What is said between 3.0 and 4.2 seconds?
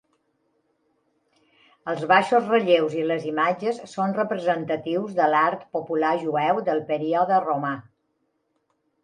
i les imatges són